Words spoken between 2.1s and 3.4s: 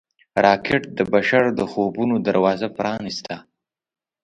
دروازه پرانیسته